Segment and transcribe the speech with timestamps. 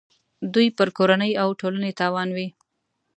[0.53, 2.47] دوی پر کورنۍ او ټولنې تاوان وي.